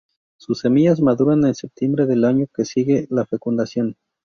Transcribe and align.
Sus 0.39 0.61
semillas 0.61 0.99
maduran 0.99 1.45
en 1.45 1.53
septiembre 1.53 2.07
del 2.07 2.25
año 2.25 2.47
que 2.55 2.65
sigue 2.65 3.01
a 3.01 3.13
la 3.13 3.25
fecundación. 3.27 3.97